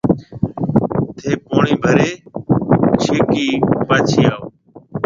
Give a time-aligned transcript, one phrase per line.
[1.17, 2.07] ٿَي پوڻِي ڀري
[3.01, 3.45] ڇيڪي
[3.87, 4.39] پاڇهيَ آو